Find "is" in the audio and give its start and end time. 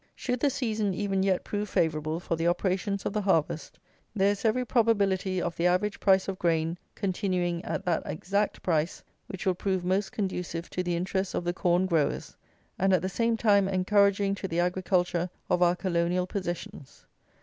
4.31-4.43